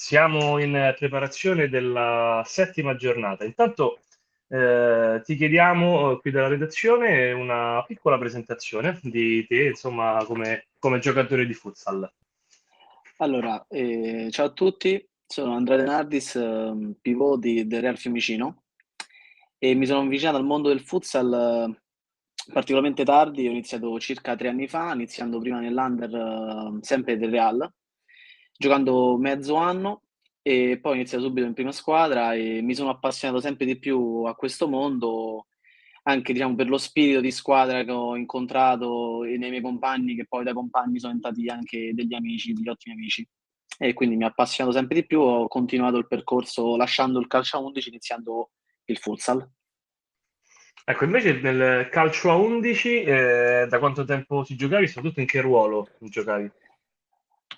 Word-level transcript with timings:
Siamo 0.00 0.58
in 0.58 0.94
preparazione 0.96 1.68
della 1.68 2.42
settima 2.46 2.96
giornata. 2.96 3.44
Intanto 3.44 3.98
eh, 4.48 5.20
ti 5.22 5.36
chiediamo 5.36 6.16
qui 6.16 6.30
dalla 6.30 6.48
redazione 6.48 7.32
una 7.32 7.84
piccola 7.86 8.16
presentazione 8.16 8.98
di 9.02 9.46
te, 9.46 9.64
insomma, 9.64 10.24
come, 10.24 10.68
come 10.78 11.00
giocatore 11.00 11.44
di 11.44 11.52
futsal. 11.52 12.10
Allora, 13.18 13.62
eh, 13.68 14.28
ciao 14.30 14.46
a 14.46 14.52
tutti, 14.52 15.06
sono 15.26 15.54
Andrea 15.54 15.76
De 15.76 15.84
Nardis, 15.84 16.34
eh, 16.34 16.94
pivot 16.98 17.38
di, 17.38 17.66
del 17.66 17.82
Real 17.82 17.98
Fiumicino 17.98 18.62
e 19.58 19.74
mi 19.74 19.84
sono 19.84 20.00
avvicinato 20.00 20.38
al 20.38 20.44
mondo 20.44 20.68
del 20.68 20.80
futsal 20.80 21.74
eh, 21.74 22.50
particolarmente 22.50 23.04
tardi, 23.04 23.46
ho 23.46 23.50
iniziato 23.50 24.00
circa 24.00 24.34
tre 24.34 24.48
anni 24.48 24.66
fa, 24.66 24.94
iniziando 24.94 25.38
prima 25.38 25.60
nell'under 25.60 26.14
eh, 26.14 26.78
sempre 26.80 27.18
del 27.18 27.30
Real, 27.30 27.70
giocando 28.60 29.16
mezzo 29.16 29.54
anno 29.54 30.02
e 30.42 30.78
poi 30.82 30.92
ho 30.92 30.94
iniziato 30.96 31.24
subito 31.24 31.46
in 31.46 31.54
prima 31.54 31.72
squadra 31.72 32.34
e 32.34 32.60
mi 32.60 32.74
sono 32.74 32.90
appassionato 32.90 33.40
sempre 33.40 33.64
di 33.64 33.78
più 33.78 34.24
a 34.26 34.34
questo 34.34 34.68
mondo, 34.68 35.46
anche 36.02 36.34
diciamo, 36.34 36.54
per 36.54 36.68
lo 36.68 36.76
spirito 36.76 37.20
di 37.20 37.30
squadra 37.30 37.82
che 37.84 37.90
ho 37.90 38.16
incontrato 38.16 39.22
nei 39.22 39.38
miei 39.38 39.62
compagni, 39.62 40.14
che 40.14 40.26
poi 40.26 40.44
da 40.44 40.52
compagni 40.52 40.98
sono 40.98 41.14
diventati 41.14 41.48
anche 41.48 41.94
degli 41.94 42.12
amici, 42.12 42.52
degli 42.52 42.68
ottimi 42.68 42.94
amici 42.96 43.26
e 43.78 43.94
quindi 43.94 44.16
mi 44.16 44.24
ha 44.24 44.26
appassionato 44.26 44.76
sempre 44.76 44.96
di 44.96 45.06
più, 45.06 45.20
ho 45.20 45.48
continuato 45.48 45.96
il 45.96 46.06
percorso 46.06 46.76
lasciando 46.76 47.18
il 47.18 47.28
calcio 47.28 47.56
a 47.56 47.60
11, 47.60 47.88
iniziando 47.88 48.50
il 48.84 48.98
futsal. 48.98 49.50
Ecco, 50.84 51.04
invece 51.04 51.40
nel 51.40 51.88
calcio 51.88 52.30
a 52.30 52.36
11 52.36 53.02
eh, 53.02 53.66
da 53.70 53.78
quanto 53.78 54.04
tempo 54.04 54.44
si 54.44 54.54
giocavi? 54.54 54.86
Soprattutto 54.86 55.20
in 55.20 55.26
che 55.26 55.40
ruolo 55.40 55.88
giocavi? 55.98 56.50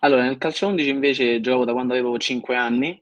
Allora, 0.04 0.24
nel 0.24 0.36
calcio 0.36 0.66
a 0.66 0.68
11 0.70 0.88
invece 0.88 1.40
gioco 1.40 1.64
da 1.64 1.72
quando 1.72 1.92
avevo 1.92 2.18
5 2.18 2.56
anni 2.56 3.00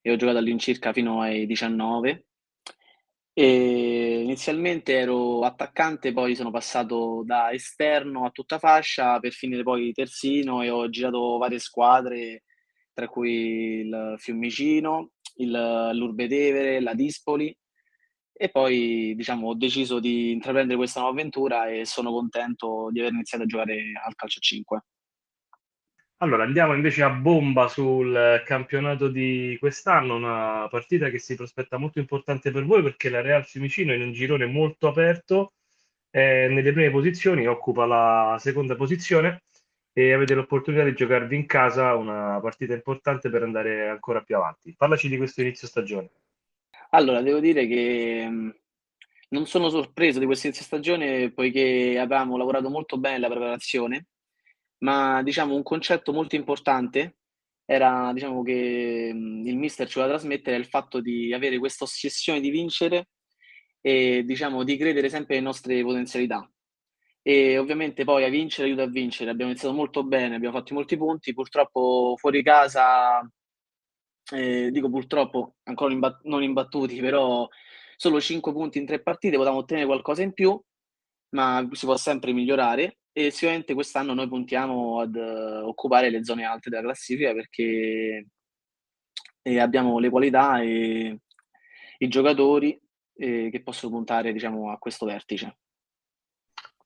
e 0.00 0.10
ho 0.10 0.16
giocato 0.16 0.38
all'incirca 0.38 0.92
fino 0.92 1.20
ai 1.20 1.46
19. 1.46 2.26
E 3.32 4.20
inizialmente 4.22 4.94
ero 4.98 5.42
attaccante, 5.44 6.12
poi 6.12 6.34
sono 6.34 6.50
passato 6.50 7.22
da 7.24 7.52
esterno 7.52 8.24
a 8.26 8.30
tutta 8.30 8.58
fascia 8.58 9.20
per 9.20 9.32
finire 9.32 9.62
poi 9.62 9.92
terzino 9.92 10.62
e 10.62 10.70
ho 10.70 10.88
girato 10.90 11.38
varie 11.38 11.60
squadre 11.60 12.42
tra 12.92 13.06
cui 13.08 13.82
il 13.82 14.14
Fiumicino, 14.18 15.12
il, 15.36 15.90
l'Urbetevere, 15.94 16.80
la 16.80 16.94
Dispoli 16.94 17.56
e 18.32 18.50
poi 18.50 19.14
diciamo, 19.16 19.48
ho 19.48 19.54
deciso 19.54 20.00
di 20.00 20.32
intraprendere 20.32 20.76
questa 20.76 21.00
nuova 21.00 21.14
avventura 21.14 21.68
e 21.68 21.86
sono 21.86 22.10
contento 22.10 22.88
di 22.90 23.00
aver 23.00 23.12
iniziato 23.12 23.44
a 23.44 23.46
giocare 23.46 23.92
al 24.04 24.14
calcio 24.16 24.38
a 24.38 24.42
5. 24.42 24.82
Allora 26.22 26.42
andiamo 26.42 26.74
invece 26.74 27.02
a 27.02 27.08
bomba 27.08 27.66
sul 27.66 28.42
campionato 28.44 29.08
di 29.08 29.56
quest'anno, 29.58 30.16
una 30.16 30.68
partita 30.68 31.08
che 31.08 31.18
si 31.18 31.34
prospetta 31.34 31.78
molto 31.78 31.98
importante 31.98 32.50
per 32.50 32.66
voi 32.66 32.82
perché 32.82 33.08
la 33.08 33.22
Real 33.22 33.42
Fiumicino 33.46 33.94
in 33.94 34.02
un 34.02 34.12
girone 34.12 34.44
molto 34.44 34.88
aperto, 34.88 35.54
eh, 36.10 36.46
nelle 36.50 36.72
prime 36.72 36.90
posizioni, 36.90 37.46
occupa 37.46 37.86
la 37.86 38.36
seconda 38.38 38.76
posizione 38.76 39.44
e 39.94 40.12
avete 40.12 40.34
l'opportunità 40.34 40.84
di 40.84 40.92
giocarvi 40.92 41.34
in 41.34 41.46
casa 41.46 41.94
una 41.94 42.38
partita 42.38 42.74
importante 42.74 43.30
per 43.30 43.42
andare 43.42 43.88
ancora 43.88 44.20
più 44.20 44.36
avanti. 44.36 44.74
Parlaci 44.76 45.08
di 45.08 45.16
questo 45.16 45.40
inizio 45.40 45.66
stagione. 45.66 46.10
Allora, 46.90 47.22
devo 47.22 47.40
dire 47.40 47.66
che 47.66 48.28
mh, 48.28 48.56
non 49.30 49.46
sono 49.46 49.70
sorpreso 49.70 50.18
di 50.18 50.26
questo 50.26 50.48
inizio 50.48 50.66
stagione 50.66 51.30
poiché 51.30 51.98
avevamo 51.98 52.36
lavorato 52.36 52.68
molto 52.68 52.98
bene 52.98 53.20
la 53.20 53.28
preparazione, 53.30 54.04
ma 54.80 55.22
diciamo 55.22 55.54
un 55.54 55.62
concetto 55.62 56.12
molto 56.12 56.36
importante 56.36 57.16
era 57.64 58.12
diciamo 58.12 58.42
che 58.42 58.52
il 59.14 59.56
mister 59.56 59.86
ci 59.88 59.98
voleva 59.98 60.14
trasmettere 60.14 60.56
il 60.56 60.66
fatto 60.66 61.00
di 61.00 61.32
avere 61.32 61.58
questa 61.58 61.84
ossessione 61.84 62.40
di 62.40 62.50
vincere 62.50 63.10
e 63.80 64.24
diciamo 64.24 64.64
di 64.64 64.76
credere 64.76 65.08
sempre 65.08 65.36
alle 65.36 65.44
nostre 65.44 65.82
potenzialità. 65.82 66.48
E 67.22 67.58
ovviamente 67.58 68.04
poi 68.04 68.24
a 68.24 68.28
vincere 68.28 68.68
aiuta 68.68 68.82
a 68.84 68.88
vincere. 68.88 69.30
Abbiamo 69.30 69.50
iniziato 69.52 69.74
molto 69.74 70.02
bene, 70.04 70.34
abbiamo 70.36 70.56
fatto 70.56 70.74
molti 70.74 70.96
punti, 70.96 71.34
purtroppo 71.34 72.14
fuori 72.18 72.42
casa, 72.42 73.20
eh, 74.32 74.70
dico 74.70 74.90
purtroppo 74.90 75.56
ancora 75.64 75.94
non 76.24 76.42
imbattuti, 76.42 76.98
però 77.00 77.48
solo 77.96 78.20
5 78.20 78.52
punti 78.52 78.78
in 78.78 78.86
3 78.86 79.02
partite, 79.02 79.36
potevamo 79.36 79.60
ottenere 79.60 79.86
qualcosa 79.86 80.22
in 80.22 80.32
più, 80.32 80.60
ma 81.30 81.68
si 81.72 81.84
può 81.86 81.96
sempre 81.96 82.32
migliorare 82.32 82.99
e 83.12 83.30
sicuramente 83.30 83.74
quest'anno 83.74 84.14
noi 84.14 84.28
puntiamo 84.28 85.00
ad 85.00 85.14
uh, 85.14 85.66
occupare 85.66 86.10
le 86.10 86.24
zone 86.24 86.44
alte 86.44 86.70
della 86.70 86.82
classifica 86.82 87.32
perché 87.32 88.26
eh, 89.42 89.58
abbiamo 89.58 89.98
le 89.98 90.10
qualità 90.10 90.60
e 90.60 91.18
i 91.98 92.08
giocatori 92.08 92.80
eh, 93.16 93.48
che 93.50 93.62
possono 93.62 93.94
puntare 93.94 94.32
diciamo, 94.32 94.70
a 94.70 94.78
questo 94.78 95.06
vertice. 95.06 95.56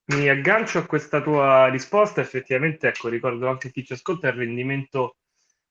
Mi 0.07 0.29
aggancio 0.29 0.79
a 0.79 0.85
questa 0.85 1.21
tua 1.21 1.67
risposta, 1.67 2.21
effettivamente, 2.21 2.87
ecco, 2.87 3.09
ricordo 3.09 3.47
anche 3.47 3.71
chi 3.71 3.83
ci 3.83 3.93
ascolta 3.93 4.27
il 4.27 4.35
rendimento 4.35 5.15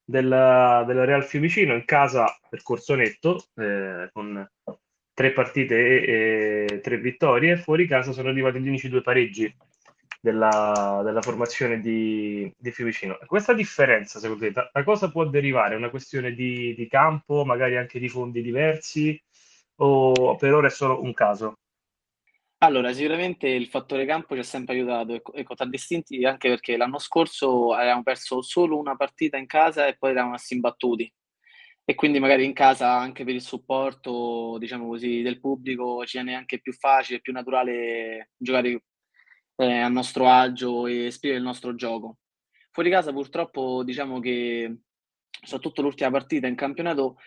della, 0.03 0.83
della 0.85 1.05
Real 1.05 1.23
Fiumicino. 1.23 1.73
In 1.73 1.85
casa, 1.85 2.25
percorso 2.49 2.95
netto, 2.95 3.45
eh, 3.55 4.09
con 4.11 4.45
tre 5.13 5.31
partite 5.31 6.03
e, 6.03 6.67
e, 6.69 6.79
tre 6.81 6.97
vittorie, 6.97 7.55
fuori 7.55 7.87
casa 7.87 8.11
sono 8.11 8.27
arrivati 8.27 8.59
gli 8.59 8.67
unici 8.67 8.89
due 8.89 9.01
pareggi 9.01 9.55
della, 10.25 11.01
della 11.03 11.21
formazione 11.21 11.79
di, 11.79 12.51
di, 12.57 12.71
Fiumicino. 12.71 13.19
Questa 13.27 13.53
differenza, 13.53 14.19
secondo 14.19 14.43
te, 14.43 14.51
da, 14.51 14.83
cosa 14.83 15.11
può 15.11 15.23
derivare? 15.25 15.75
Una 15.75 15.91
questione 15.91 16.33
di, 16.33 16.73
di 16.73 16.87
campo, 16.87 17.45
magari 17.45 17.77
anche 17.77 17.99
di 17.99 18.09
fondi 18.09 18.41
diversi, 18.41 19.21
o 19.77 20.35
per 20.35 20.53
ora 20.53 20.67
è 20.67 20.71
solo 20.71 21.03
un 21.03 21.13
caso? 21.13 21.53
Allora, 22.59 22.91
sicuramente 22.93 23.47
il 23.47 23.67
fattore 23.67 24.05
campo 24.05 24.33
ci 24.33 24.39
ha 24.39 24.43
sempre 24.43 24.73
aiutato 24.73 25.13
e 25.13 25.21
co- 25.21 25.33
e 25.33 25.43
contraddistinti 25.43 26.25
anche 26.25 26.49
perché 26.49 26.77
l'anno 26.77 26.97
scorso 26.97 27.73
avevamo 27.73 28.01
perso 28.01 28.41
solo 28.41 28.79
una 28.79 28.95
partita 28.95 29.37
in 29.37 29.45
casa 29.45 29.85
e 29.85 29.95
poi 29.97 30.11
eravamo 30.11 30.33
assi 30.33 30.55
imbattuti. 30.55 31.11
E 31.87 31.93
quindi 31.93 32.17
magari 32.19 32.45
in 32.45 32.53
casa 32.53 32.91
anche 32.97 33.23
per 33.23 33.35
il 33.35 33.41
supporto, 33.41 34.57
diciamo 34.57 34.87
così, 34.87 35.21
del 35.21 35.39
pubblico 35.39 36.03
ci 36.05 36.17
viene 36.17 36.35
anche 36.35 36.59
più 36.59 36.73
facile, 36.73 37.21
più 37.21 37.31
naturale 37.31 38.31
giocare 38.37 38.81
eh, 39.55 39.79
a 39.79 39.87
nostro 39.87 40.27
agio 40.27 40.87
e 40.87 41.05
esprimere 41.05 41.39
il 41.39 41.45
nostro 41.45 41.75
gioco. 41.75 42.17
Fuori 42.71 42.89
casa 42.89 43.11
purtroppo 43.11 43.83
diciamo 43.83 44.19
che 44.19 44.79
soprattutto 45.29 45.81
l'ultima 45.81 46.11
partita 46.11 46.47
in 46.47 46.55
campionato 46.55 47.17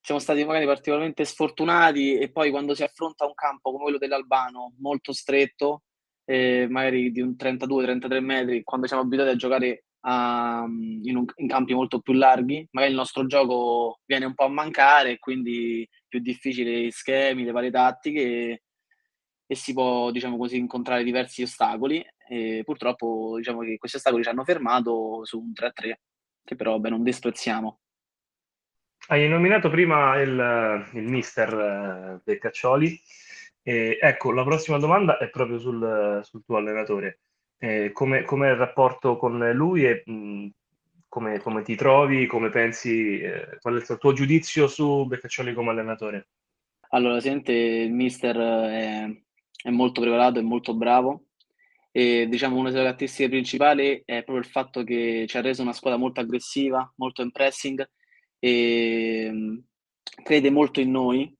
siamo 0.00 0.20
stati 0.20 0.44
magari 0.44 0.66
particolarmente 0.66 1.24
sfortunati 1.24 2.16
e 2.16 2.30
poi 2.30 2.50
quando 2.50 2.74
si 2.74 2.84
affronta 2.84 3.26
un 3.26 3.34
campo 3.34 3.72
come 3.72 3.82
quello 3.84 3.98
dell'Albano, 3.98 4.74
molto 4.78 5.12
stretto, 5.12 5.82
eh, 6.24 6.66
magari 6.68 7.10
di 7.10 7.20
un 7.20 7.34
32-33 7.36 8.20
metri, 8.20 8.62
quando 8.62 8.86
siamo 8.86 9.02
abituati 9.02 9.30
a 9.30 9.36
giocare 9.36 9.84
a, 10.02 10.64
in, 10.64 11.16
un, 11.16 11.24
in, 11.36 11.48
campi 11.48 11.74
molto 11.74 12.00
più 12.00 12.12
larghi, 12.12 12.66
magari 12.70 12.92
il 12.92 12.98
nostro 12.98 13.26
gioco 13.26 13.98
viene 14.04 14.26
un 14.26 14.34
po' 14.34 14.44
a 14.44 14.48
mancare 14.48 15.18
quindi 15.18 15.88
più 16.06 16.20
difficile 16.20 16.84
gli 16.84 16.90
schemi, 16.90 17.44
le 17.44 17.50
varie 17.50 17.70
tattiche 17.70 18.62
e, 19.46 19.54
si 19.54 19.72
può, 19.72 20.10
diciamo 20.10 20.36
così, 20.36 20.56
incontrare 20.56 21.04
diversi 21.04 21.42
ostacoli 21.42 22.04
e 22.28 22.62
purtroppo 22.64 23.34
diciamo 23.36 23.60
che 23.60 23.78
questi 23.78 23.96
ostacoli 23.98 24.22
ci 24.22 24.28
hanno 24.28 24.44
fermato 24.44 25.24
su 25.24 25.38
un 25.38 25.52
3-3 25.52 25.94
che 26.46 26.54
però 26.54 26.78
beh, 26.78 26.90
non 26.90 27.02
desprezziamo. 27.02 27.80
Hai 29.08 29.28
nominato 29.28 29.68
prima 29.68 30.16
il, 30.20 30.88
il 30.94 31.02
mister 31.02 31.52
eh, 31.52 32.20
Beccaccioli. 32.24 32.98
E, 33.62 33.98
ecco, 34.00 34.30
la 34.30 34.44
prossima 34.44 34.78
domanda 34.78 35.18
è 35.18 35.28
proprio 35.28 35.58
sul, 35.58 36.20
sul 36.22 36.44
tuo 36.44 36.56
allenatore. 36.56 37.18
Eh, 37.58 37.90
come, 37.92 38.22
com'è 38.22 38.50
il 38.50 38.56
rapporto 38.56 39.16
con 39.16 39.38
lui 39.54 39.84
e 39.84 40.02
mh, 40.04 40.46
come, 41.08 41.40
come, 41.40 41.62
ti 41.62 41.74
trovi, 41.74 42.26
come 42.26 42.50
pensi, 42.50 43.20
eh, 43.20 43.58
qual 43.60 43.74
è 43.74 43.78
il 43.78 43.98
tuo 43.98 44.12
giudizio 44.12 44.68
su 44.68 45.06
Beccaccioli 45.06 45.52
come 45.52 45.70
allenatore? 45.70 46.28
Allora, 46.90 47.18
sente, 47.20 47.52
il 47.52 47.92
mister 47.92 48.36
è, 48.36 49.22
è 49.66 49.70
molto 49.70 50.00
preparato, 50.00 50.38
è 50.38 50.42
molto 50.42 50.74
bravo. 50.74 51.24
E 51.90 52.28
diciamo 52.28 52.56
una 52.56 52.70
delle 52.70 52.84
caratteristiche 52.84 53.28
principali 53.28 54.02
è 54.04 54.22
proprio 54.22 54.38
il 54.38 54.44
fatto 54.44 54.84
che 54.84 55.24
ci 55.26 55.36
ha 55.36 55.40
reso 55.40 55.62
una 55.62 55.72
squadra 55.72 55.98
molto 55.98 56.20
aggressiva, 56.20 56.92
molto 56.96 57.22
in 57.22 57.32
pressing 57.32 57.84
e 58.38 59.28
mm, 59.32 59.56
crede 60.22 60.50
molto 60.50 60.80
in 60.80 60.90
noi. 60.92 61.34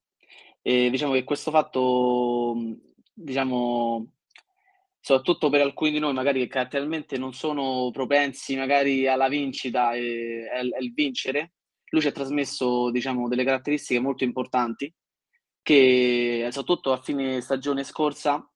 E 0.62 0.90
diciamo 0.90 1.12
che 1.12 1.22
questo 1.22 1.52
fatto, 1.52 2.54
mm, 2.56 2.72
diciamo, 3.14 4.12
soprattutto 5.00 5.48
per 5.48 5.60
alcuni 5.60 5.92
di 5.92 6.00
noi 6.00 6.12
magari 6.12 6.40
che 6.40 6.48
caratterialmente 6.48 7.18
non 7.18 7.32
sono 7.32 7.90
propensi 7.92 8.56
magari 8.56 9.06
alla 9.06 9.28
vincita 9.28 9.92
e 9.94 10.48
al 10.52 10.92
vincere, 10.92 11.52
lui 11.90 12.00
ci 12.00 12.08
ha 12.08 12.12
trasmesso, 12.12 12.90
diciamo, 12.90 13.28
delle 13.28 13.44
caratteristiche 13.44 14.00
molto 14.00 14.24
importanti 14.24 14.92
che 15.66 16.46
soprattutto 16.52 16.92
a 16.92 17.02
fine 17.02 17.40
stagione 17.40 17.82
scorsa 17.82 18.48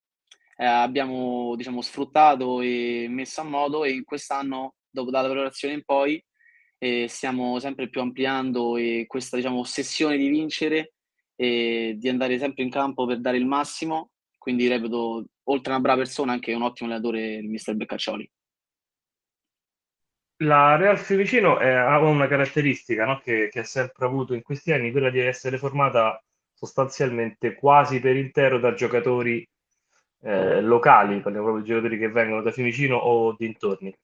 eh, 0.57 0.65
abbiamo, 0.65 1.57
diciamo, 1.57 1.83
sfruttato 1.83 2.61
e 2.61 3.07
messo 3.09 3.41
a 3.41 3.45
modo 3.45 3.83
e 3.83 4.05
quest'anno, 4.05 4.77
dopo 4.89 5.11
dalla 5.11 5.27
preparazione 5.29 5.75
in 5.75 5.83
poi, 5.85 6.25
e 6.79 7.09
stiamo 7.09 7.59
sempre 7.59 7.89
più 7.89 8.01
ampliando 8.01 8.77
questa 9.09 9.37
diciamo, 9.37 9.59
ossessione 9.59 10.17
di 10.17 10.29
vincere 10.29 10.93
e 11.35 11.97
di 11.99 12.09
andare 12.09 12.39
sempre 12.39 12.63
in 12.63 12.71
campo 12.71 13.07
per 13.07 13.19
dare 13.19 13.39
il 13.39 13.47
massimo. 13.47 14.11
Quindi 14.39 14.69
reputo, 14.69 15.25
oltre 15.49 15.73
a 15.73 15.77
una 15.77 15.83
brava 15.83 16.03
persona, 16.03 16.31
anche 16.31 16.55
un 16.55 16.63
ottimo 16.63 16.91
allenatore, 16.91 17.39
il 17.39 17.49
mister 17.49 17.75
Beccaccioli. 17.75 18.31
La 20.43 20.77
Real 20.77 20.97
Fiumicino 20.97 21.59
è, 21.59 21.71
ha 21.71 21.99
una 21.99 22.29
caratteristica 22.29 23.05
no? 23.05 23.19
che, 23.19 23.49
che 23.51 23.59
ha 23.59 23.65
sempre 23.65 24.07
avuto 24.07 24.33
in 24.33 24.43
questi 24.43 24.71
anni, 24.71 24.93
quella 24.93 25.11
di 25.11 25.19
essere 25.19 25.59
formata 25.59 26.23
sostanzialmente 26.61 27.55
quasi 27.55 28.01
per 28.01 28.17
intero 28.17 28.59
da 28.59 28.75
giocatori 28.75 29.47
eh, 30.23 30.61
locali, 30.61 31.21
parliamo 31.21 31.47
proprio 31.47 31.65
di 31.65 31.71
giocatori 31.71 31.99
che 31.99 32.11
vengono 32.11 32.43
da 32.43 32.53
Fiumicino 32.53 32.97
o 32.97 33.35
dintorni. 33.35 33.97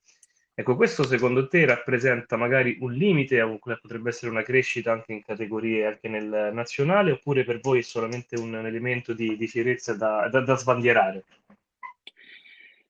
Ecco, 0.54 0.74
questo 0.74 1.04
secondo 1.04 1.48
te 1.48 1.66
rappresenta 1.66 2.36
magari 2.36 2.78
un 2.80 2.94
limite 2.94 3.40
a 3.40 3.58
quella 3.58 3.76
potrebbe 3.76 4.08
essere 4.08 4.30
una 4.30 4.42
crescita 4.42 4.90
anche 4.90 5.12
in 5.12 5.22
categorie, 5.22 5.84
anche 5.84 6.08
nel 6.08 6.50
nazionale, 6.54 7.10
oppure 7.10 7.44
per 7.44 7.60
voi 7.60 7.80
è 7.80 7.82
solamente 7.82 8.40
un 8.40 8.54
elemento 8.54 9.12
di, 9.12 9.36
di 9.36 9.46
fierezza 9.48 9.94
da, 9.94 10.26
da, 10.30 10.40
da 10.40 10.56
sbandierare? 10.56 11.24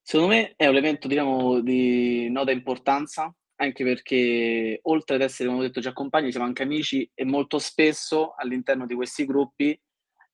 Secondo 0.00 0.32
me 0.32 0.52
è 0.54 0.66
un 0.66 0.76
elemento, 0.76 1.08
diciamo, 1.08 1.58
di 1.58 2.30
nota 2.30 2.52
importanza, 2.52 3.34
anche 3.56 3.84
perché 3.84 4.78
oltre 4.82 5.16
ad 5.16 5.22
essere, 5.22 5.48
come 5.48 5.60
ho 5.60 5.66
detto, 5.66 5.80
già 5.80 5.92
compagni, 5.92 6.30
siamo 6.30 6.46
anche 6.46 6.62
amici 6.62 7.08
e 7.14 7.24
molto 7.24 7.58
spesso 7.58 8.34
all'interno 8.36 8.86
di 8.86 8.94
questi 8.94 9.24
gruppi, 9.24 9.78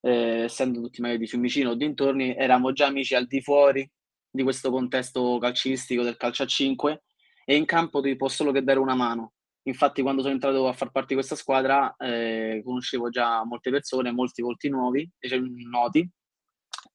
eh, 0.00 0.42
essendo 0.44 0.80
tutti 0.80 1.00
magari 1.00 1.20
di 1.20 1.26
Fiumicino 1.26 1.70
o 1.70 1.74
dintorni, 1.74 2.34
eravamo 2.34 2.72
già 2.72 2.86
amici 2.86 3.14
al 3.14 3.26
di 3.26 3.40
fuori 3.40 3.88
di 4.30 4.42
questo 4.42 4.70
contesto 4.70 5.38
calcistico 5.38 6.02
del 6.02 6.16
calcio 6.16 6.42
a 6.44 6.46
5 6.46 7.02
e 7.44 7.56
in 7.56 7.64
campo 7.66 8.00
ti 8.00 8.16
può 8.16 8.28
solo 8.28 8.50
che 8.50 8.62
dare 8.62 8.78
una 8.78 8.94
mano. 8.94 9.32
Infatti, 9.64 10.02
quando 10.02 10.22
sono 10.22 10.34
entrato 10.34 10.66
a 10.66 10.72
far 10.72 10.90
parte 10.90 11.08
di 11.08 11.14
questa 11.14 11.36
squadra, 11.36 11.94
eh, 11.96 12.62
conoscevo 12.64 13.10
già 13.10 13.44
molte 13.44 13.70
persone, 13.70 14.10
molti 14.10 14.42
volti 14.42 14.68
nuovi, 14.68 15.08
cioè, 15.20 15.38
noti, 15.38 16.08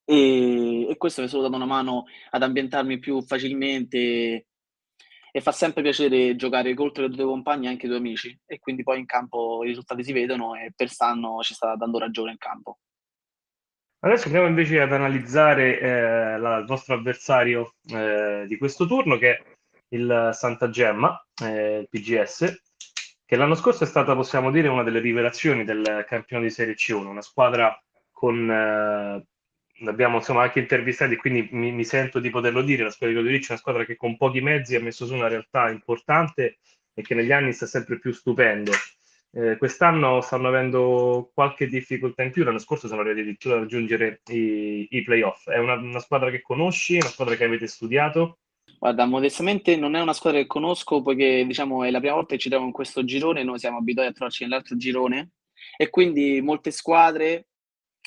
e, 0.03 0.87
e, 0.89 0.97
questo 0.97 1.21
mi 1.21 1.27
ha 1.27 1.29
solo 1.29 1.43
dato 1.43 1.55
una 1.55 1.65
mano 1.65 2.05
ad 2.31 2.43
ambientarmi 2.43 2.99
più 2.99 3.21
facilmente. 3.21 4.47
E 5.37 5.41
fa 5.41 5.51
sempre 5.51 5.83
piacere 5.83 6.35
giocare 6.35 6.73
oltre 6.75 7.07
le 7.07 7.15
due 7.15 7.25
compagne 7.25 7.67
e 7.67 7.69
anche 7.69 7.85
i 7.85 7.89
due 7.89 7.99
amici. 7.99 8.35
E 8.43 8.57
quindi 8.57 8.81
poi 8.81 8.97
in 8.97 9.05
campo 9.05 9.63
i 9.63 9.67
risultati 9.67 10.03
si 10.03 10.11
vedono 10.11 10.55
e 10.55 10.73
per 10.75 10.89
stanno 10.89 11.43
ci 11.43 11.53
sta 11.53 11.75
dando 11.75 11.99
ragione 11.99 12.31
in 12.31 12.39
campo. 12.39 12.79
Adesso 13.99 14.25
andiamo 14.25 14.47
invece 14.47 14.81
ad 14.81 14.91
analizzare 14.91 15.79
eh, 15.79 16.39
la, 16.39 16.57
il 16.57 16.65
vostro 16.65 16.95
avversario 16.95 17.75
eh, 17.87 18.45
di 18.47 18.57
questo 18.57 18.87
turno, 18.87 19.19
che 19.19 19.37
è 19.37 19.43
il 19.89 20.31
Santa 20.33 20.71
Gemma, 20.71 21.23
eh, 21.43 21.81
il 21.81 21.87
PGS, 21.87 22.63
che 23.23 23.35
l'anno 23.35 23.53
scorso 23.53 23.83
è 23.83 23.87
stata, 23.87 24.15
possiamo 24.15 24.49
dire, 24.49 24.69
una 24.69 24.81
delle 24.81 24.99
rivelazioni 24.99 25.63
del 25.63 26.03
campione 26.07 26.45
di 26.45 26.49
Serie 26.49 26.73
C1, 26.73 27.05
una 27.05 27.21
squadra 27.21 27.79
con... 28.09 29.23
Eh, 29.79 29.87
abbiamo 29.87 30.17
insomma 30.17 30.43
anche 30.43 30.59
intervistati, 30.59 31.15
quindi 31.15 31.47
mi, 31.51 31.71
mi, 31.71 31.83
sento 31.83 32.19
di 32.19 32.29
poterlo 32.29 32.61
dire, 32.61 32.83
la 32.83 32.89
squadra 32.89 33.15
di 33.15 33.21
Codoriccio 33.21 33.47
è 33.47 33.51
una 33.51 33.59
squadra 33.59 33.85
che 33.85 33.95
con 33.95 34.17
pochi 34.17 34.41
mezzi 34.41 34.75
ha 34.75 34.81
messo 34.81 35.05
su 35.05 35.13
una 35.13 35.27
realtà 35.27 35.69
importante 35.69 36.59
e 36.93 37.01
che 37.01 37.13
negli 37.13 37.31
anni 37.31 37.53
sta 37.53 37.65
sempre 37.65 37.99
più 37.99 38.11
stupendo. 38.11 38.71
Eh, 39.31 39.57
quest'anno 39.57 40.21
stanno 40.21 40.47
avendo 40.47 41.29
qualche 41.33 41.67
difficoltà 41.67 42.23
in 42.23 42.31
più, 42.31 42.43
l'anno 42.43 42.59
scorso 42.59 42.87
sono 42.87 43.01
arrivati 43.01 43.21
addirittura 43.21 43.55
a 43.55 43.59
raggiungere 43.59 44.21
i, 44.31 44.87
i 44.89 45.03
playoff. 45.03 45.47
È 45.49 45.57
una, 45.57 45.73
una, 45.73 45.99
squadra 45.99 46.31
che 46.31 46.41
conosci, 46.41 46.95
una 46.95 47.09
squadra 47.09 47.35
che 47.35 47.43
avete 47.43 47.67
studiato? 47.67 48.39
Guarda, 48.79 49.05
modestamente 49.05 49.75
non 49.75 49.95
è 49.95 50.01
una 50.01 50.13
squadra 50.13 50.39
che 50.39 50.47
conosco 50.47 51.01
poiché 51.01 51.45
diciamo 51.45 51.83
è 51.83 51.91
la 51.91 51.99
prima 51.99 52.13
volta 52.15 52.35
che 52.35 52.41
ci 52.41 52.49
troviamo 52.49 52.71
in 52.71 52.75
questo 52.75 53.03
girone, 53.03 53.43
noi 53.43 53.59
siamo 53.59 53.77
abituati 53.77 54.09
a 54.09 54.13
trovarci 54.13 54.43
nell'altro 54.43 54.75
girone 54.75 55.31
e 55.77 55.89
quindi 55.89 56.41
molte 56.41 56.71
squadre 56.71 57.47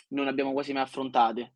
non 0.09 0.27
abbiamo 0.27 0.53
quasi 0.53 0.73
mai 0.73 0.83
affrontate. 0.83 1.55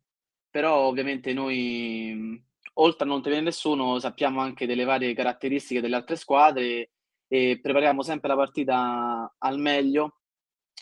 Però 0.55 0.73
ovviamente 0.83 1.33
noi, 1.33 2.41
oltre 2.75 3.03
a 3.03 3.07
non 3.09 3.21
tenere 3.21 3.41
nessuno, 3.41 3.99
sappiamo 3.99 4.39
anche 4.39 4.65
delle 4.65 4.85
varie 4.85 5.13
caratteristiche 5.13 5.81
delle 5.81 5.97
altre 5.97 6.15
squadre 6.15 6.91
e 7.27 7.59
prepariamo 7.61 8.01
sempre 8.01 8.29
la 8.29 8.37
partita 8.37 9.35
al 9.37 9.59
meglio, 9.59 10.21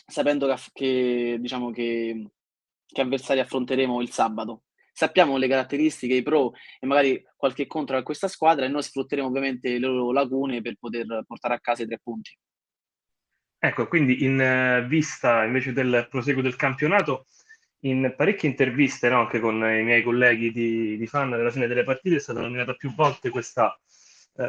sapendo 0.06 0.46
che, 0.46 0.54
che 0.72 1.36
diciamo 1.40 1.72
che, 1.72 2.30
che 2.86 3.00
avversari 3.00 3.40
affronteremo 3.40 4.00
il 4.00 4.10
sabato 4.10 4.62
sappiamo 4.92 5.36
le 5.38 5.48
caratteristiche, 5.48 6.14
i 6.14 6.22
pro 6.22 6.52
e 6.78 6.86
magari 6.86 7.20
qualche 7.36 7.66
contro 7.66 7.96
a 7.96 8.04
questa 8.04 8.28
squadra 8.28 8.64
e 8.64 8.68
noi 8.68 8.84
sfrutteremo 8.84 9.26
ovviamente 9.26 9.70
le 9.70 9.78
loro 9.80 10.12
lacune 10.12 10.62
per 10.62 10.76
poter 10.78 11.24
portare 11.26 11.54
a 11.54 11.58
casa 11.58 11.82
i 11.82 11.86
tre 11.86 11.98
punti. 12.00 12.30
Ecco, 13.58 13.88
quindi 13.88 14.22
in 14.22 14.38
uh, 14.38 14.86
vista 14.86 15.42
invece 15.42 15.72
del 15.72 16.06
proseguo 16.08 16.42
del 16.42 16.54
campionato, 16.54 17.26
in 17.84 18.14
parecchie 18.16 18.48
interviste, 18.48 19.08
no, 19.08 19.20
anche 19.20 19.40
con 19.40 19.56
i 19.56 19.82
miei 19.82 20.02
colleghi 20.02 20.52
di, 20.52 20.96
di 20.96 21.06
fan 21.06 21.30
della 21.30 21.50
fine 21.50 21.66
delle 21.66 21.84
partite, 21.84 22.16
è 22.16 22.20
stata 22.20 22.40
nominata 22.40 22.74
più 22.74 22.94
volte 22.94 23.30
questa 23.30 23.78
uh, 24.34 24.44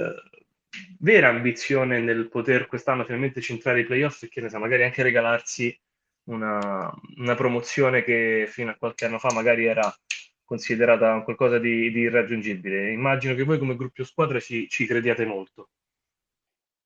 vera 0.99 1.29
ambizione 1.29 1.99
nel 1.99 2.29
poter 2.29 2.67
quest'anno 2.67 3.03
finalmente 3.03 3.41
centrare 3.41 3.81
i 3.81 3.85
playoff 3.85 4.23
e 4.23 4.29
che 4.29 4.41
ne 4.41 4.49
sa, 4.49 4.57
magari 4.59 4.83
anche 4.83 5.03
regalarsi 5.03 5.77
una, 6.25 6.91
una 7.17 7.35
promozione 7.35 8.03
che 8.03 8.47
fino 8.49 8.71
a 8.71 8.75
qualche 8.75 9.05
anno 9.05 9.19
fa 9.19 9.31
magari 9.33 9.65
era 9.65 9.93
considerata 10.43 11.21
qualcosa 11.21 11.59
di, 11.59 11.91
di 11.91 12.01
irraggiungibile. 12.01 12.91
Immagino 12.91 13.35
che 13.35 13.43
voi 13.43 13.59
come 13.59 13.75
gruppo 13.75 14.03
squadra 14.03 14.39
ci, 14.39 14.67
ci 14.69 14.85
crediate 14.85 15.25
molto. 15.25 15.69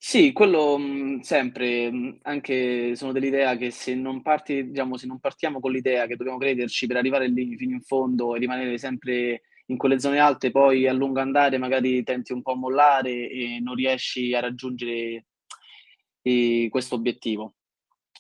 Sì, 0.01 0.31
quello 0.31 0.78
mh, 0.78 1.19
sempre, 1.22 1.92
mh, 1.92 2.19
anche 2.24 2.96
sono 2.96 3.12
dell'idea 3.12 3.56
che 3.57 3.69
se 3.72 3.94
non 3.96 4.22
parti, 4.22 4.69
diciamo, 4.69 4.96
se 4.98 5.06
non 5.07 5.19
partiamo 5.19 5.60
con 5.60 5.72
l'idea 5.72 6.07
che 6.07 6.16
dobbiamo 6.16 6.38
crederci 6.40 6.88
per 6.88 6.98
arrivare 6.98 7.28
lì 7.28 7.56
fino 7.57 7.74
in 7.74 7.81
fondo 7.81 8.34
e 8.36 8.40
rimanere 8.40 8.78
sempre 8.78 9.42
in 9.68 9.78
quelle 9.78 10.00
zone 10.00 10.19
alte, 10.19 10.51
poi 10.51 10.88
a 10.88 10.94
lungo 10.94 11.19
andare 11.19 11.57
magari 11.57 12.01
tenti 12.04 12.31
un 12.34 12.42
po' 12.42 12.54
a 12.54 12.56
mollare 12.56 13.30
e 13.30 13.60
non 13.62 13.75
riesci 13.75 14.34
a 14.34 14.40
raggiungere 14.40 15.25
eh, 16.22 16.68
questo 16.69 16.95
obiettivo. 16.95 17.56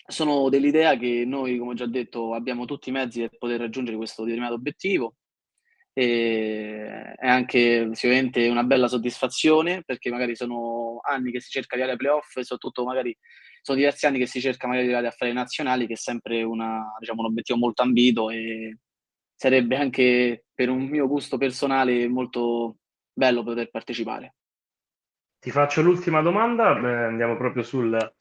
Sono 0.07 0.49
dell'idea 0.49 0.97
che 0.97 1.23
noi, 1.25 1.57
come 1.57 1.71
ho 1.71 1.73
già 1.75 1.85
detto, 1.87 2.33
abbiamo 2.33 2.65
tutti 2.65 2.89
i 2.89 2.91
mezzi 2.91 3.21
per 3.21 3.37
poter 3.37 3.59
raggiungere 3.59 3.97
questo 3.97 4.23
determinato 4.23 4.55
obiettivo 4.55 5.15
e 5.93 7.13
è 7.15 7.27
anche 7.27 7.89
sicuramente 7.93 8.47
una 8.47 8.63
bella 8.63 8.87
soddisfazione 8.87 9.83
perché 9.83 10.09
magari 10.09 10.35
sono 10.35 10.99
anni 11.01 11.31
che 11.31 11.41
si 11.41 11.49
cerca 11.49 11.75
di 11.75 11.81
arrivare 11.81 12.01
ai 12.01 12.07
playoff 12.07 12.35
e 12.37 12.43
soprattutto 12.43 12.83
magari 12.83 13.15
sono 13.61 13.77
diversi 13.77 14.05
anni 14.05 14.19
che 14.19 14.25
si 14.25 14.39
cerca 14.39 14.67
magari 14.67 14.85
di 14.87 14.93
arrivare 14.93 15.13
a 15.13 15.17
fare 15.17 15.33
nazionali 15.33 15.87
che 15.87 15.93
è 15.93 15.97
sempre 15.97 16.43
una, 16.43 16.93
diciamo, 16.99 17.21
un 17.21 17.27
obiettivo 17.27 17.59
molto 17.59 17.81
ambito 17.81 18.29
e 18.29 18.77
sarebbe 19.35 19.75
anche 19.77 20.45
per 20.53 20.69
un 20.69 20.85
mio 20.85 21.07
gusto 21.07 21.37
personale 21.37 22.07
molto 22.07 22.77
bello 23.11 23.43
poter 23.43 23.69
partecipare. 23.69 24.35
Ti 25.39 25.51
faccio 25.51 25.81
l'ultima 25.81 26.21
domanda, 26.21 26.77
eh, 26.77 27.03
andiamo 27.05 27.37
proprio 27.37 27.63
sulla 27.63 28.13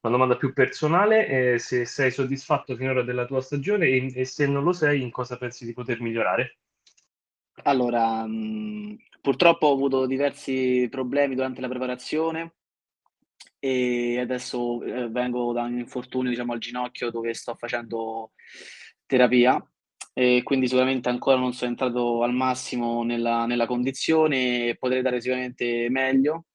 domanda 0.00 0.36
più 0.36 0.52
personale, 0.52 1.26
eh, 1.26 1.58
se 1.58 1.84
sei 1.84 2.10
soddisfatto 2.10 2.76
finora 2.76 3.02
della 3.02 3.26
tua 3.26 3.42
stagione 3.42 3.86
e, 3.86 4.12
e 4.14 4.24
se 4.24 4.46
non 4.46 4.64
lo 4.64 4.72
sei, 4.72 5.02
in 5.02 5.10
cosa 5.10 5.36
pensi 5.36 5.66
di 5.66 5.74
poter 5.74 6.00
migliorare? 6.00 6.58
Allora, 7.64 8.26
mh, 8.26 8.96
purtroppo 9.20 9.66
ho 9.66 9.72
avuto 9.72 10.06
diversi 10.06 10.88
problemi 10.90 11.34
durante 11.34 11.60
la 11.60 11.68
preparazione 11.68 12.54
e 13.58 14.18
adesso 14.18 14.82
eh, 14.82 15.08
vengo 15.08 15.52
da 15.52 15.62
un 15.62 15.78
infortunio, 15.78 16.30
diciamo, 16.30 16.52
al 16.52 16.58
ginocchio 16.58 17.10
dove 17.10 17.32
sto 17.34 17.54
facendo 17.54 18.32
terapia 19.06 19.64
e 20.14 20.42
quindi 20.42 20.66
sicuramente 20.66 21.08
ancora 21.08 21.38
non 21.38 21.52
sono 21.52 21.70
entrato 21.70 22.22
al 22.22 22.34
massimo 22.34 23.02
nella, 23.02 23.46
nella 23.46 23.66
condizione 23.66 24.76
potrei 24.78 25.02
dare 25.02 25.20
sicuramente 25.20 25.88
meglio. 25.90 26.46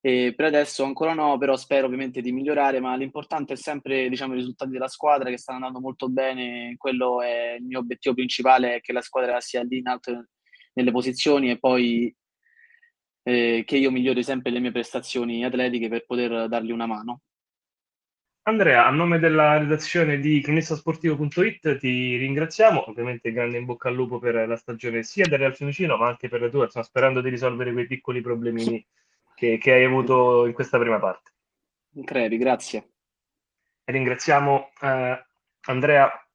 E 0.00 0.34
per 0.36 0.46
adesso 0.46 0.84
ancora 0.84 1.14
no, 1.14 1.36
però 1.38 1.56
spero 1.56 1.86
ovviamente 1.86 2.20
di 2.20 2.30
migliorare, 2.30 2.78
ma 2.80 2.94
l'importante 2.96 3.54
è 3.54 3.56
sempre 3.56 4.08
diciamo, 4.08 4.34
i 4.34 4.36
risultati 4.36 4.70
della 4.70 4.88
squadra 4.88 5.30
che 5.30 5.38
stanno 5.38 5.58
andando 5.58 5.80
molto 5.80 6.08
bene, 6.08 6.74
quello 6.78 7.22
è 7.22 7.56
il 7.58 7.64
mio 7.64 7.80
obiettivo 7.80 8.14
principale, 8.14 8.80
che 8.80 8.92
la 8.92 9.00
squadra 9.00 9.40
sia 9.40 9.62
lì 9.62 9.78
in 9.78 9.88
alto 9.88 10.26
nelle 10.76 10.90
posizioni 10.90 11.50
e 11.50 11.58
poi 11.58 12.14
eh, 13.22 13.64
che 13.66 13.76
io 13.76 13.90
migliori 13.90 14.22
sempre 14.22 14.50
le 14.50 14.60
mie 14.60 14.72
prestazioni 14.72 15.44
atletiche 15.44 15.88
per 15.88 16.04
poter 16.06 16.48
dargli 16.48 16.70
una 16.70 16.86
mano. 16.86 17.22
Andrea, 18.42 18.86
a 18.86 18.90
nome 18.90 19.18
della 19.18 19.58
redazione 19.58 20.20
di 20.20 20.40
cronistasportivo.it 20.40 21.78
ti 21.78 22.16
ringraziamo, 22.16 22.88
ovviamente 22.88 23.32
grande 23.32 23.58
in 23.58 23.64
bocca 23.64 23.88
al 23.88 23.96
lupo 23.96 24.20
per 24.20 24.46
la 24.46 24.56
stagione 24.56 25.02
sia 25.02 25.26
del 25.26 25.40
Real 25.40 25.56
Fiumicino 25.56 25.96
ma 25.96 26.06
anche 26.06 26.28
per 26.28 26.42
la 26.42 26.48
tua, 26.48 26.64
insomma, 26.64 26.84
sperando 26.84 27.20
di 27.20 27.30
risolvere 27.30 27.72
quei 27.72 27.88
piccoli 27.88 28.20
problemini 28.20 28.86
che, 29.34 29.58
che 29.58 29.72
hai 29.72 29.82
avuto 29.82 30.46
in 30.46 30.52
questa 30.52 30.78
prima 30.78 31.00
parte. 31.00 31.32
Crepi, 32.04 32.36
grazie. 32.36 32.90
E 33.82 33.92
ringraziamo 33.92 34.70
eh, 34.80 35.26
Andrea 35.62 36.28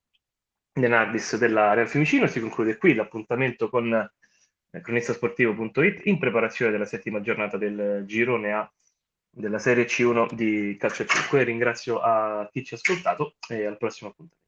De 0.73 0.87
Nardis 0.87 1.37
della 1.37 1.73
Real 1.73 1.87
Fiumicino, 1.87 2.27
si 2.27 2.41
conclude 2.41 2.77
qui 2.77 2.93
l'appuntamento 2.93 3.69
con 3.69 4.11
cronistasportivo.it 4.79 6.05
in 6.05 6.17
preparazione 6.17 6.71
della 6.71 6.85
settima 6.85 7.19
giornata 7.19 7.57
del 7.57 8.03
girone 8.05 8.53
A 8.53 8.71
della 9.29 9.59
Serie 9.59 9.85
C1 9.85 10.33
di 10.33 10.75
Calcio 10.77 11.05
5. 11.05 11.43
Ringrazio 11.43 11.99
a 11.99 12.47
chi 12.51 12.63
ci 12.63 12.73
ha 12.73 12.77
ascoltato 12.77 13.35
e 13.47 13.65
al 13.65 13.77
prossimo 13.77 14.09
appuntamento. 14.09 14.40